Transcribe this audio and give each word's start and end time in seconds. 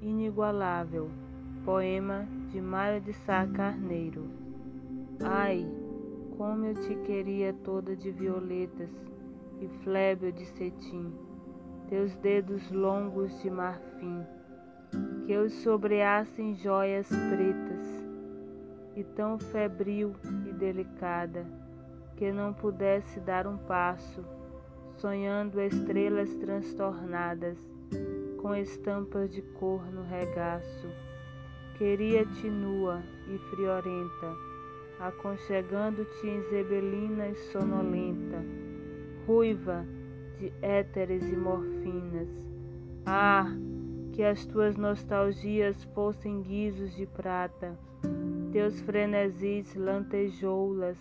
inigualável. 0.00 1.10
Poema 1.62 2.26
de 2.50 2.58
Mário 2.58 3.02
de 3.02 3.12
Sá 3.12 3.46
Carneiro. 3.46 4.30
Ai, 5.22 5.66
como 6.38 6.64
eu 6.64 6.74
te 6.74 6.94
queria 7.04 7.52
toda 7.52 7.94
de 7.94 8.10
violetas 8.10 8.88
e 9.60 9.68
flébio 9.84 10.32
de 10.32 10.46
cetim, 10.46 11.12
teus 11.88 12.16
dedos 12.16 12.70
longos 12.70 13.42
de 13.42 13.50
marfim, 13.50 14.24
que 15.26 15.36
os 15.36 15.52
sobreassem 15.52 16.54
joias 16.54 17.08
pretas, 17.08 18.06
e 18.96 19.04
tão 19.04 19.38
febril 19.38 20.14
e 20.48 20.52
delicada, 20.54 21.44
que 22.16 22.32
não 22.32 22.54
pudesse 22.54 23.20
dar 23.20 23.46
um 23.46 23.58
passo, 23.58 24.24
sonhando 24.96 25.60
estrelas 25.60 26.34
transtornadas, 26.36 27.71
com 28.42 28.56
estampas 28.56 29.30
de 29.30 29.40
cor 29.40 29.86
no 29.92 30.02
regaço. 30.02 30.88
Queria-te 31.78 32.50
nua 32.50 33.00
e 33.28 33.38
friorenta, 33.38 34.36
aconchegando-te 34.98 36.26
em 36.26 36.42
zebelinas 36.50 37.38
sonolenta, 37.52 38.44
ruiva 39.26 39.86
de 40.38 40.52
éteres 40.60 41.22
e 41.22 41.36
morfinas. 41.36 42.28
Ah, 43.06 43.46
que 44.12 44.24
as 44.24 44.44
tuas 44.44 44.76
nostalgias 44.76 45.84
fossem 45.94 46.42
guizos 46.42 46.94
de 46.96 47.06
prata, 47.06 47.78
teus 48.50 48.80
frenesis 48.80 49.74
lantejoulas 49.76 50.98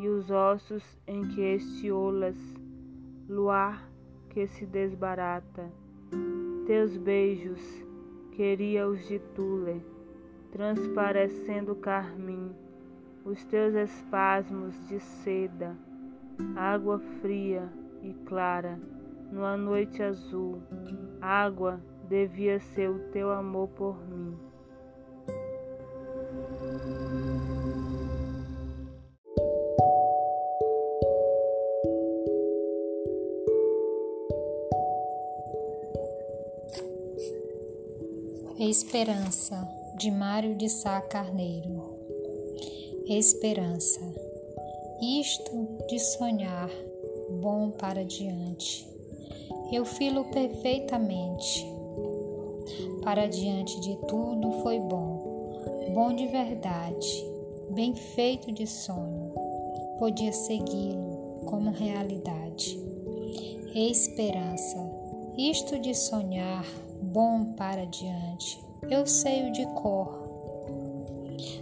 e 0.00 0.08
os 0.08 0.30
ossos 0.30 0.84
em 1.06 1.22
que 1.28 1.40
estiolas, 1.40 2.36
luar 3.28 3.88
que 4.28 4.46
se 4.48 4.66
desbarata. 4.66 5.85
Teus 6.66 6.96
beijos, 6.96 7.60
queria-os 8.32 9.06
de 9.06 9.20
tule, 9.36 9.80
transparecendo 10.50 11.76
carmim, 11.76 12.50
os 13.24 13.44
teus 13.44 13.72
espasmos 13.76 14.74
de 14.88 14.98
seda, 14.98 15.76
água 16.56 16.98
fria 17.20 17.72
e 18.02 18.12
clara, 18.26 18.80
numa 19.30 19.56
noite 19.56 20.02
azul, 20.02 20.60
água 21.20 21.80
devia 22.08 22.58
ser 22.58 22.90
o 22.90 22.98
teu 23.12 23.30
amor 23.30 23.68
por 23.68 24.04
mim. 24.08 24.36
Esperança, 38.58 39.68
de 39.98 40.10
Mário 40.10 40.54
de 40.54 40.70
Sá 40.70 40.98
Carneiro. 41.02 41.94
Esperança, 43.06 44.00
isto 44.98 45.86
de 45.86 45.98
sonhar, 45.98 46.70
bom 47.42 47.70
para 47.70 48.02
diante. 48.02 48.88
Eu 49.70 49.84
filo 49.84 50.24
perfeitamente. 50.30 51.66
Para 53.02 53.26
diante 53.26 53.78
de 53.80 53.94
tudo 54.08 54.50
foi 54.62 54.80
bom, 54.80 55.92
bom 55.92 56.14
de 56.14 56.26
verdade, 56.26 57.26
bem 57.72 57.94
feito 57.94 58.50
de 58.50 58.66
sonho. 58.66 59.34
Podia 59.98 60.32
segui-lo 60.32 61.42
como 61.44 61.72
realidade. 61.72 62.80
Esperança, 63.74 65.05
isto 65.36 65.78
de 65.78 65.94
sonhar, 65.94 66.64
bom 67.02 67.52
para 67.52 67.84
diante, 67.84 68.64
eu 68.90 69.06
sei 69.06 69.48
o 69.48 69.52
de 69.52 69.66
cor. 69.74 70.26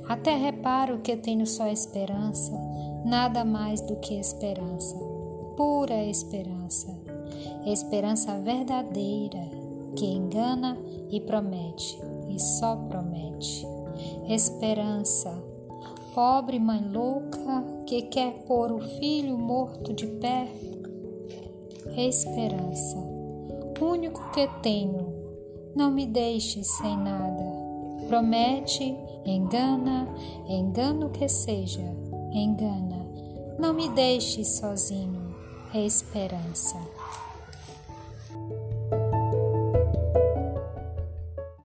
Até 0.09 0.37
reparo 0.37 1.01
que 1.01 1.17
tenho 1.17 1.47
só 1.47 1.67
esperança, 1.67 2.53
nada 3.05 3.45
mais 3.45 3.81
do 3.81 3.97
que 3.97 4.15
esperança, 4.15 4.95
pura 5.57 6.05
esperança, 6.05 6.95
esperança 7.67 8.39
verdadeira 8.39 9.43
que 9.97 10.07
engana 10.07 10.79
e 11.11 11.21
promete, 11.21 11.99
e 12.29 12.39
só 12.39 12.77
promete. 12.77 13.67
Esperança, 14.29 15.31
pobre 16.15 16.59
mãe 16.59 16.81
louca 16.93 17.65
que 17.87 18.03
quer 18.03 18.45
pôr 18.47 18.73
o 18.73 18.81
filho 18.99 19.37
morto 19.37 19.93
de 19.93 20.07
pé. 20.07 20.49
Esperança, 21.97 23.14
único 23.81 24.31
que 24.31 24.49
tenho 24.63 25.25
não 25.75 25.91
me 25.91 26.07
deixes 26.07 26.69
sem 26.69 26.97
nada. 26.97 27.45
Promete, 28.07 28.97
engana, 29.25 30.09
engano 30.49 31.11
que 31.11 31.29
seja, 31.29 31.83
engana. 32.33 33.05
Não 33.59 33.73
me 33.73 33.89
deixes 33.89 34.59
sozinho, 34.59 35.35
esperança. 35.75 36.77